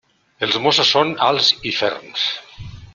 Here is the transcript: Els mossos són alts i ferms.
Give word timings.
Els 0.47 0.57
mossos 0.63 0.93
són 0.95 1.13
alts 1.29 1.53
i 1.73 1.77
ferms. 1.81 2.29